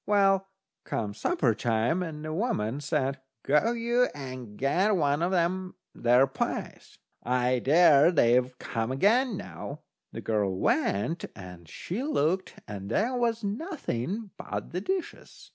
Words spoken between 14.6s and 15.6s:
the dishes.